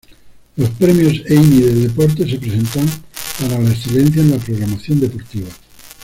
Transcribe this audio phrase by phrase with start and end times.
[0.55, 2.89] Los premios Emmy de Deportes se presentan
[3.39, 5.47] para la excelencia en la programación deportiva.